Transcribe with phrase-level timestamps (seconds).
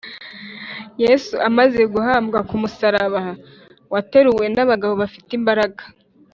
[1.03, 3.21] yesu amaze kubambwa ku musaraba,
[3.93, 5.83] wateruwe n’abagabo bafite imbaraga,